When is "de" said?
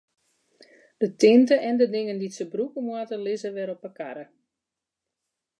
1.01-1.09, 1.81-1.87, 3.85-3.91